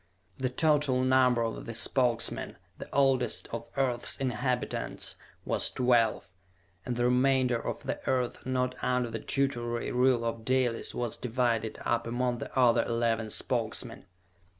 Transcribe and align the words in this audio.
The 0.39 0.49
total 0.49 1.03
number 1.03 1.43
of 1.43 1.67
the 1.67 1.75
Spokesmen, 1.75 2.57
the 2.79 2.89
oldest 2.91 3.47
of 3.51 3.67
earth's 3.77 4.17
inhabitants, 4.17 5.15
was 5.45 5.69
twelve, 5.69 6.27
and 6.87 6.95
the 6.95 7.05
remainder 7.05 7.63
of 7.63 7.83
the 7.83 7.99
Earth 8.07 8.43
not 8.43 8.73
under 8.83 9.11
the 9.11 9.19
tutelary 9.19 9.91
rule 9.91 10.25
of 10.25 10.43
Dalis 10.43 10.95
was 10.95 11.17
divided 11.17 11.77
up 11.85 12.07
among 12.07 12.39
the 12.39 12.49
other 12.57 12.81
eleven 12.83 13.29
Spokesmen. 13.29 14.07